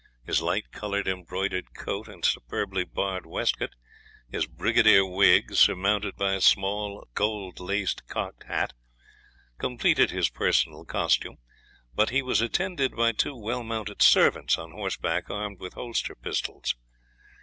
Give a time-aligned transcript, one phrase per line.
[0.25, 3.75] His light coloured embroidered coat, and superbly barred waistcoat,
[4.27, 8.73] his brigadier wig, surmounted by a small gold laced cocked hat,
[9.59, 11.37] completed his personal costume;
[11.93, 16.75] but he was attended by two well mounted servants on horseback, armed with holster pistols.